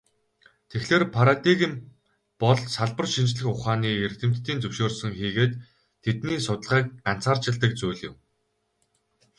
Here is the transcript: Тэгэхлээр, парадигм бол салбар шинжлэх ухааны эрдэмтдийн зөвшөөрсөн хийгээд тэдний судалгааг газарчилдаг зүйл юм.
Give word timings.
Тэгэхлээр, 0.69 1.03
парадигм 1.15 1.73
бол 2.41 2.59
салбар 2.75 3.07
шинжлэх 3.13 3.47
ухааны 3.53 3.89
эрдэмтдийн 4.05 4.59
зөвшөөрсөн 4.61 5.11
хийгээд 5.19 5.53
тэдний 6.03 6.39
судалгааг 6.45 6.85
газарчилдаг 7.05 7.71
зүйл 7.79 8.01
юм. 8.09 8.15